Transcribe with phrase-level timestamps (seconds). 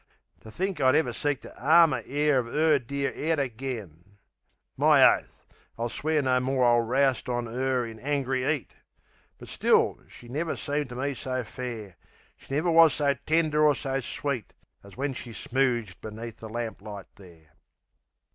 [0.39, 4.17] To think I'd ever seek to 'arm a 'air Of 'er dear 'ead agen!
[4.75, 5.45] My oath,
[5.77, 8.73] I swear No more I'll roust on 'er in angry 'eat!
[9.37, 11.97] But still, she never seemed to me so fair;
[12.35, 17.05] She never wus so tender or so sweet As when she smooged beneath the lamplight
[17.17, 17.53] there.